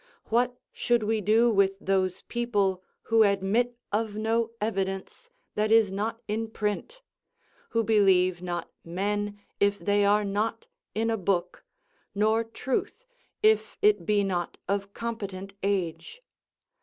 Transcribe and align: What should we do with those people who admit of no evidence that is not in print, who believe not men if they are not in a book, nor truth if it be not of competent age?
What 0.29 0.57
should 0.71 1.03
we 1.03 1.21
do 1.21 1.51
with 1.51 1.77
those 1.79 2.23
people 2.23 2.81
who 3.03 3.21
admit 3.21 3.77
of 3.91 4.15
no 4.15 4.49
evidence 4.59 5.29
that 5.53 5.71
is 5.71 5.91
not 5.91 6.23
in 6.27 6.47
print, 6.49 7.03
who 7.69 7.83
believe 7.83 8.41
not 8.41 8.71
men 8.83 9.39
if 9.59 9.77
they 9.77 10.03
are 10.03 10.25
not 10.25 10.65
in 10.95 11.11
a 11.11 11.17
book, 11.17 11.63
nor 12.15 12.43
truth 12.43 13.05
if 13.43 13.77
it 13.83 14.03
be 14.07 14.23
not 14.23 14.57
of 14.67 14.91
competent 14.95 15.53
age? 15.61 16.23